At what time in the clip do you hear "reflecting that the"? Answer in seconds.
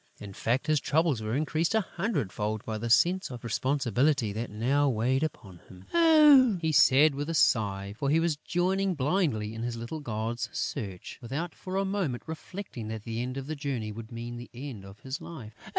12.25-13.21